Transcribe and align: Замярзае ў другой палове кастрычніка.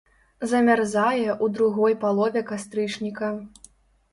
Замярзае 0.53 1.27
ў 1.43 1.55
другой 1.57 1.93
палове 2.05 2.41
кастрычніка. 2.51 3.31